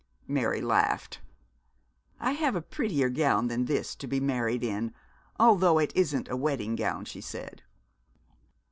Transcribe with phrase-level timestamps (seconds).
[0.27, 1.19] Mary laughed.
[2.19, 4.95] 'I have a prettier gown than this to be married in,
[5.39, 7.61] although it isn't a wedding gown,' she said.